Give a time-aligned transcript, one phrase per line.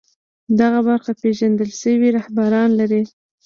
[0.59, 3.01] دغه برخه پېژندل شوي رهبران لري